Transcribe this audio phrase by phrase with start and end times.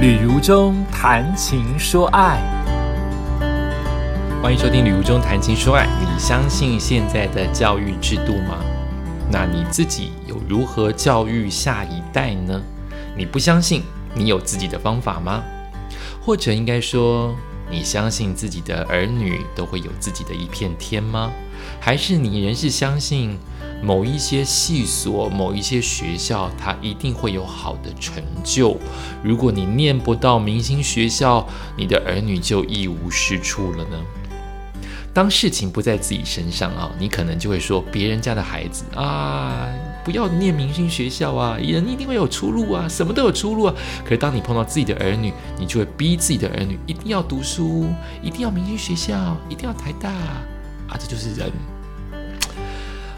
[0.00, 2.40] 旅如中谈情说爱，
[4.42, 5.86] 欢迎收听《旅如中谈情说爱》。
[6.00, 8.56] 你相信现在的教育制度吗？
[9.30, 12.62] 那你自己有如何教育下一代呢？
[13.14, 13.82] 你不相信，
[14.14, 15.42] 你有自己的方法吗？
[16.22, 17.36] 或者应该说，
[17.70, 21.30] 你相信自己的儿女都会有自己的一片天吗？
[21.80, 23.38] 还是你仍是相信？
[23.82, 28.76] 某一些系所、某一些学校，它一定会有好的成就。
[29.22, 31.46] 如果你念不到明星学校，
[31.78, 33.98] 你的儿女就一无是处了呢？
[35.14, 39.66] 当事情不在自己身上啊，你可能就会说别人家的孩子啊，
[40.04, 43.74] 不要念明星学校啊，人一定会有出路啊，什么都有出路啊。
[44.02, 47.86] 可是当你碰到自己的儿女，你就会逼自己的儿女一定要读书，
[48.22, 51.50] 一定要明星学校，一定要台大啊，这就是人。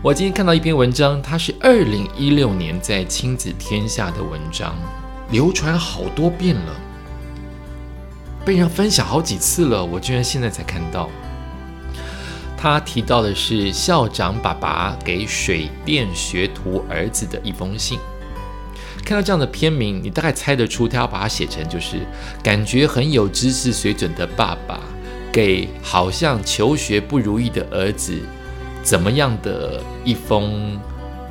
[0.00, 4.76] 我今天看到一篇文章，它是二零一六年在亲子天下的文章，
[5.32, 6.76] 流传好多遍了，
[8.44, 11.10] 被人分享好几次了，我居然现在才看到。
[12.60, 17.98] 他提到的是校长爸爸给水电学徒儿子的一封信。
[19.04, 21.98] 看到这样的片名，你大概猜得出他要把它写成就是
[22.42, 24.80] 感觉很有知识水准的爸爸
[25.32, 28.20] 给好像求学不如意的儿子。
[28.82, 30.78] 怎么样的一封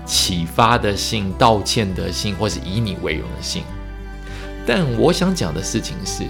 [0.05, 3.64] 启发的信、道歉的信，或是以你为荣的信？
[4.66, 6.23] 但我想讲的事情是，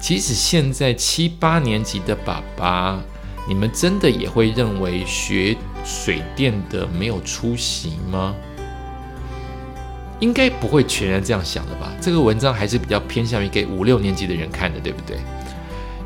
[0.00, 3.00] 即使现在七八年级的爸爸，
[3.48, 8.34] 你们真的也会认为学水电的没有出息吗？
[10.20, 11.90] 应该不会全然这样想的吧？
[12.00, 15.16] 这个文章还是比较偏向于给五六年级的人看的，对不对？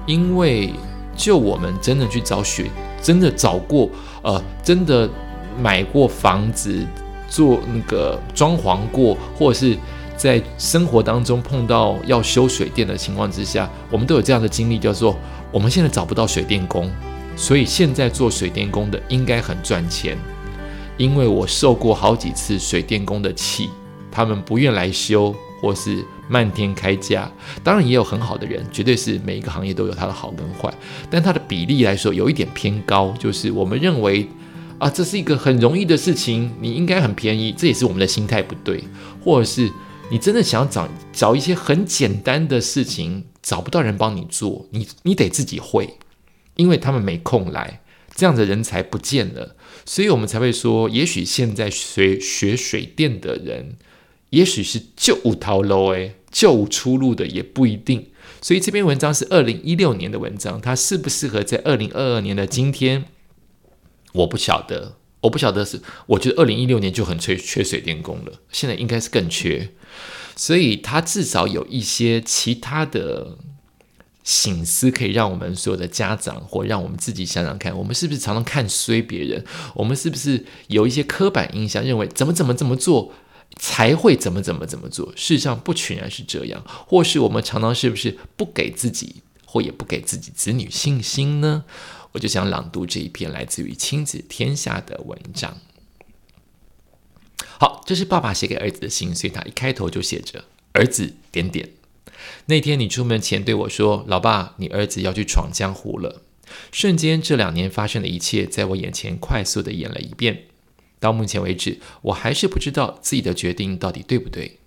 [0.07, 0.73] 因为
[1.17, 2.71] 就我们真的去找学。
[3.03, 3.91] 真的找过，
[4.23, 5.11] 呃，真的
[5.61, 6.87] 买过房子，
[7.29, 9.77] 做那个装潢过，或者是
[10.17, 15.19] 在生活当中碰到要修水电的情况之下，我们都有这样的经历，叫做
[15.51, 16.89] 我们现在找不到水电工，
[17.37, 20.17] 所以现在做水电工的应该很赚钱，
[20.97, 23.71] 因为我受过好几次水电工的气，
[24.11, 25.35] 他们不愿来修。
[25.63, 27.31] 或是漫天开价，
[27.63, 30.75] 当然也有很好的人，绝对是每一个行业都有它的好跟坏，
[31.09, 34.27] 但它的比例来说有一点偏高，就是我们认为
[34.81, 38.83] 啊，这是一个很容易的事情，你应该很便宜，这也是我们的心态不对，
[39.23, 39.71] 或者是
[40.11, 45.89] 你真的想找找一些很简单的事情，找不到人帮你做，你你得自己会，
[46.63, 47.83] 因为他们没空来，
[48.15, 53.77] 这样的人才不见了，所以我们才会说，也许现在学学水电的人。
[54.31, 58.07] 也许是就无逃路诶，就无出路的也不一定。
[58.41, 63.05] 所以这篇文章是二零一六年的文章，它适不适合在二零二二年的今天，
[64.13, 64.97] 我不晓得。
[65.21, 69.69] 我不晓得是，我觉得二零一六年就很缺缺水电工了，现在应该是更缺。
[70.35, 73.37] 所以它至少有一些其他的
[74.25, 79.45] 醒思，可以让我们所有的家长或让我们自己想想看，我们是不是常常看衰别人？
[79.75, 83.13] 我们是不是有一些刻板印象，认为怎么怎么怎么做？
[83.57, 85.13] 才会怎么怎么怎么做？
[85.15, 91.65] 事实上不全然是这样，或是我们常常是不是不给自己，或也不给自己子女信心呢？
[92.13, 95.59] 我就想朗读这一篇来自于亲子天下的文章。
[97.59, 101.69] 好，这是爸爸写给儿子的信，所以他一开头就写着：“儿子点点。”
[102.47, 106.23] 那天你出门前对我说：“老爸，你儿子要去闯江湖了。”
[106.71, 110.45] 瞬间，这两年发生的一切在我眼前快速的演了一遍。
[111.01, 114.59] 到目前为止，我还是不知道自己的决定到底对不对。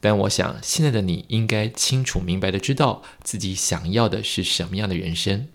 [0.00, 5.48] 但我想，现在的你应该清楚明白的知道自己想要的是什么样的人生。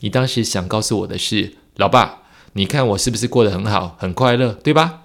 [0.00, 5.04] 你当时想告诉我的是，老爸，你看我是不是过得很好、很快乐，对吧？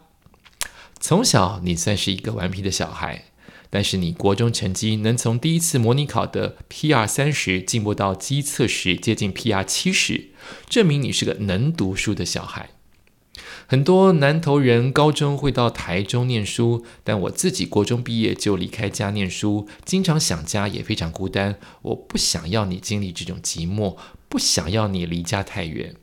[0.99, 3.25] 从小你算是一个顽皮的小孩，
[3.69, 10.29] 但是你国中成绩能从第一次模拟考的 PR 三十进步到机测时接近 PR 七十，
[10.69, 12.69] 证明你是个能读书的小孩。
[13.67, 21.57] 很多南投人高中会到台中念书，但我自己国中毕业就离开家念书，经常想家，也非常孤单。
[21.81, 23.97] 我不想要你经历这种寂寞，
[24.29, 25.95] 不想要你离家太远。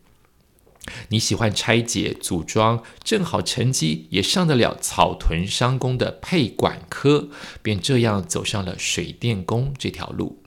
[1.09, 7.29] 你喜欢拆解组装，正好成绩也上得了草屯商工的配管科，
[7.63, 10.43] 便这样走上了水电工这条路。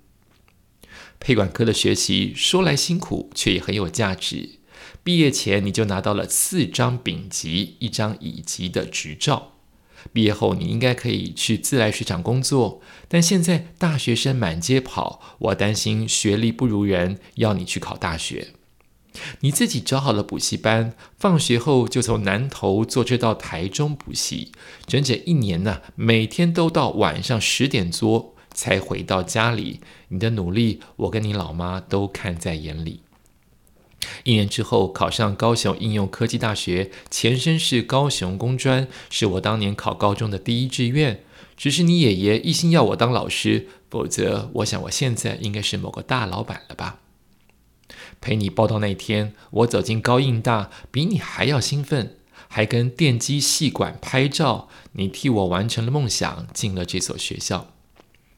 [1.20, 4.60] 配管科的学习说来辛苦，却也很有价值。
[5.04, 9.54] 毕业前你就拿到了四张丙级、一张乙级的执照。
[10.14, 18.50] 毕业后你应该可以去自来水厂工作，但现在大学生满街跑，我担心学历不如人，要你去考大学。
[19.42, 24.52] 你自己找好了补习班，放学后就从南头坐车到台中补习，
[24.86, 29.82] 整整一年呢，每天都到晚上十点多才回到家里。
[30.10, 33.02] 你的努力，我跟你老妈都看在眼里。
[34.24, 41.24] 一年之后，考上高雄应用科技大学，前身是高雄工专，是我当年考高中的第一志愿。
[41.58, 47.00] 只是你爷爷一心要我当老师，否则我想我现在应该是某个大老板了吧。
[48.20, 52.18] 陪你报道那天，我走进高应大，比你还要兴奋，
[52.48, 54.70] 还跟电机系馆拍照。
[54.94, 57.68] 你替我完成了梦想，进了这所学校。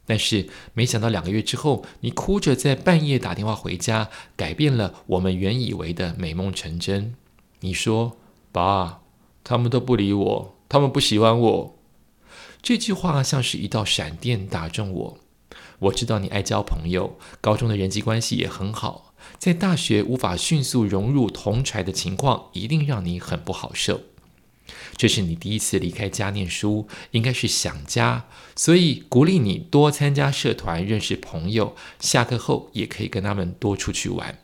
[0.05, 7.13] 但是没想到两个月之后，你哭着在半夜打电话回家，改变了我们原以为的美梦成真。
[7.59, 8.17] 你说
[8.51, 9.01] ：“爸，
[9.43, 11.75] 他们都不理我，他们不喜欢我。”
[12.61, 15.17] 这句话像是一道闪电打中我。
[15.79, 24.01] 我知道你爱交朋友，高中的人际关系也很好，在大学无法迅速融入同传的情况，一定让你很不好受。
[24.95, 31.75] 这是你第一次离开家念书，应该是想家，所以鼓励你多参加社团，认识朋友。
[31.99, 34.37] 下课后也可以跟他们多出去玩。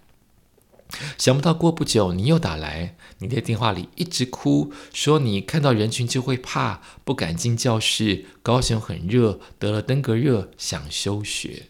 [1.18, 8.26] 想不到过不久你又打来，你在电话里一直哭，说你看到人群就会怕，不敢进教室。
[8.42, 11.68] 高雄很热，得了登革热，想休学。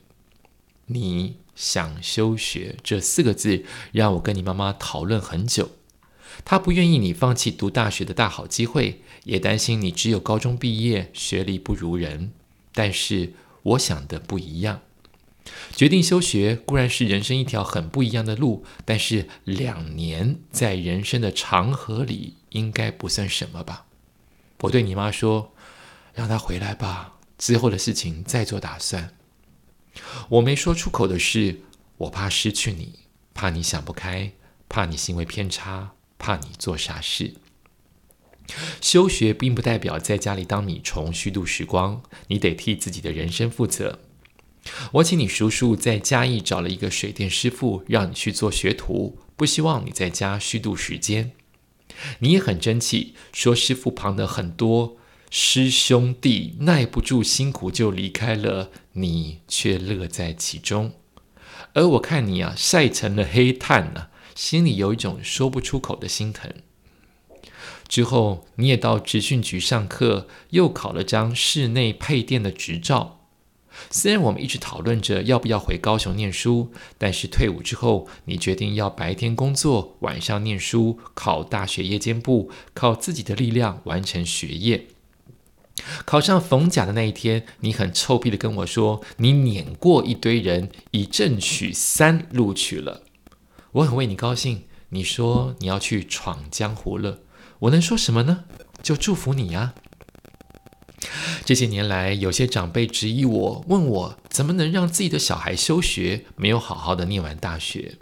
[0.88, 5.71] 你想休学这四个字，让我跟你妈妈讨论很久。
[6.44, 12.33] 她不愿意你放弃读大学的大好机会，也担心你只有高中毕业，学历不如人。
[12.74, 13.33] 但是
[13.63, 14.81] 我想的不一样，
[15.75, 23.86] 决定休学固然是人生一条很不一样的路，但是两年在人生的长河里应该不算什么吧？
[24.62, 25.53] 我对你妈说
[26.13, 29.13] ：“让他回来吧，之后的事情再做打算。”
[30.30, 31.62] 我没说出口的是，
[31.97, 33.00] 我怕失去你，
[33.33, 34.31] 怕你想不开，
[34.68, 35.92] 怕你行为偏差。
[36.18, 37.36] 怕你做傻事。
[38.81, 44.00] 休学并不代表在家里当米虫虚度时光，你得替自己的人生负责。
[44.94, 51.32] 我请你叔叔在嘉义找了一个水电师傅，让你去做学徒，不希望你在家虚度时间。
[52.20, 54.98] 你也很争气，说师傅旁的很多
[55.30, 60.94] 师兄弟耐不住辛苦就离开了，你却乐在其中。
[61.74, 64.08] 而我看你啊，晒成了黑炭呢。
[64.34, 66.52] 心里有一种说不出口的心疼。
[67.88, 73.25] 之后，你也到职训局上课，又考了张室内配电的执照。
[73.89, 84.88] 虽然我们一直讨论着要不要回高雄念书，但是退伍之后，你决定要白天工作，晚上念书，考大学夜间部，靠自己的力量完成学业。
[86.06, 93.04] 考上逢甲的那一天，你很臭屁的跟我说，你碾过一堆人，以正取三录取了。
[93.74, 94.63] 我很为你高兴。
[94.89, 97.19] 你说你要去闯江湖了，
[97.60, 98.45] 我能说什么呢？
[98.81, 99.74] 就祝福你呀。
[101.44, 107.95] 这些年来，有些长辈质疑我，问我怎么能让自己的小孩休学，没有好好的念完大学。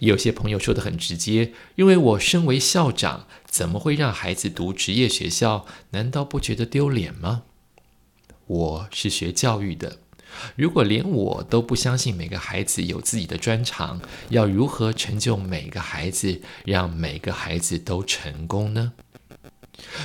[0.00, 5.64] 有些朋友说的很直接，因为我身为校长，怎么会让孩子读职业学校？
[5.90, 7.44] 难道不觉得丢脸吗？
[8.46, 9.98] 我是学教育的。
[10.56, 14.00] 如果连我都不相信每个孩子有自己的专长，
[14.30, 18.92] 要如何成就每个孩子，让每个孩子都成功呢？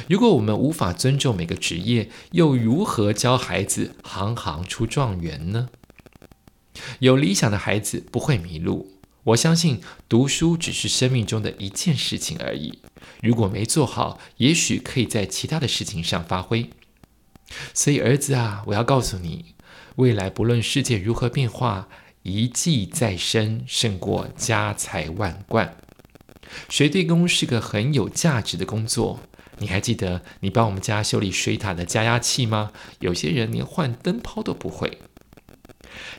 [0.08, 5.70] 如果我们无法尊重每个职业，又如何教孩子行行出状元呢？
[7.00, 8.94] 有理想的孩子不会迷路。
[9.26, 12.80] 我相信读书只是生命中的一件事情而已。
[13.22, 16.70] 如果没做好，也许可以在其他的事情上发挥。
[17.74, 19.54] 所以，儿子啊，我要告诉你。
[19.98, 21.90] 未来不论世界如何变化，
[22.24, 25.76] 一技在身胜过家财万贯。
[26.70, 29.20] 水电工是个很有价值的工作。
[29.60, 32.72] 你还记得你帮我们家修理水塔的加压器吗？
[33.00, 35.00] 有些人连换灯泡都不会。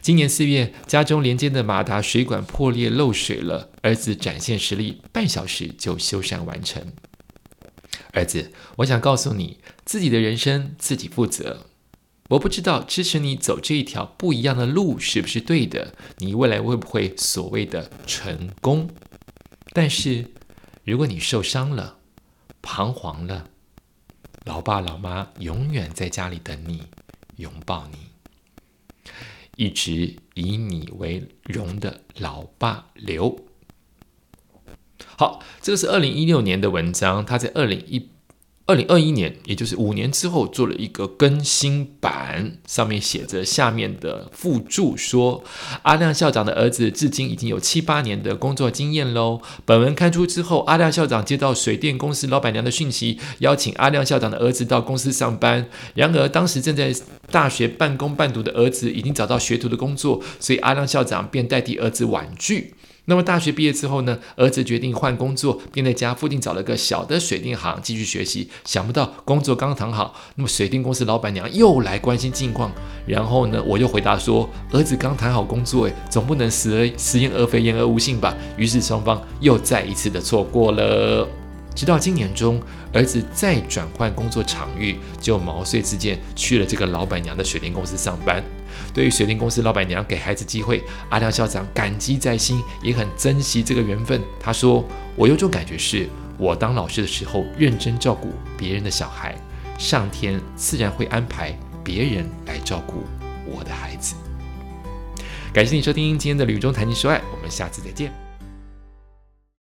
[0.01, 6.93] 今年四月，家中连接的马达水管破裂漏水了，儿子展现实力，半小时就修缮完成。
[8.13, 11.67] 儿子，我想告诉你，自己的人生自己负责。
[12.31, 18.91] 我不知道支持你走这一条不一样的路是不是对的，你未来会不会所谓的成功？
[19.73, 20.27] 但是
[20.85, 21.98] 如果你受伤了、
[22.63, 23.49] 彷徨了，
[24.45, 26.85] 老爸老妈永远在家里等你，
[27.37, 27.99] 拥抱你，
[29.57, 33.45] 一直以你为荣的老爸刘。
[35.17, 38.11] 好，这个是二零一六年的文章，他在二零一。
[38.69, 45.43] 二零二一年，也就是五年之后，做了一个更新版，上面写着下面的附注说：
[45.85, 49.41] 阿亮校长的儿子至今已经有七八年的工作经验喽。
[49.65, 55.67] 本文刊出之后，阿亮校长接到水电公司老板娘的讯息，邀请阿亮校长的儿子到公司上班。
[55.95, 56.95] 然而，当时正在
[57.31, 62.75] 大学半工半读的儿子已经找到学徒的工作，所以阿亮校长便代替儿子婉拒。
[63.09, 68.51] 那么大学毕业之后呢，儿子决定换工作，并在家附近找了个小的水电行继续学习。
[68.67, 72.71] 想不到工作刚谈好，那么水电公司老板娘又来关心近况。
[73.07, 78.37] 然后呢，我又回答说，儿子刚谈好工作，诶，总不能食而食言而肥，言而无信吧？
[78.59, 81.27] 于是双方又再一次的错过了。
[81.75, 82.61] 直到今年中，
[82.93, 88.45] 儿子再转换工作场域，就毛遂自荐去了这个老板娘的水电公司上班。
[88.99, 94.21] 对于水电公司老板娘给孩子机会，阿亮校长感激在心，也很珍惜这个缘分。
[94.41, 99.37] 他说：“我有种感觉，是我当老师的时候认真照顾别人的小孩，
[99.79, 103.05] 上天自然会安排别人来照顾
[103.47, 104.17] 我的孩子。”
[105.55, 108.28] 感谢你收听今天的《旅中谈情说爱》，我们下次再见。